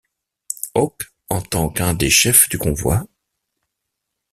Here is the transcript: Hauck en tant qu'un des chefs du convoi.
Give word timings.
Hauck 0.75 1.11
en 1.29 1.43
tant 1.43 1.69
qu'un 1.69 1.93
des 1.93 2.09
chefs 2.09 2.49
du 2.49 2.57
convoi. 2.57 3.05